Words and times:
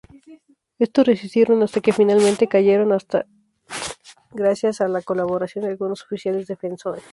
Estos 0.79 1.05
resistieron 1.05 1.61
hasta 1.61 1.79
que 1.79 1.93
finalmente 1.93 2.47
cayeron 2.47 2.91
gracias 4.31 4.81
a 4.81 4.87
la 4.87 5.03
colaboración 5.03 5.63
de 5.63 5.69
algunos 5.69 6.01
oficiales 6.03 6.47
defensores. 6.47 7.03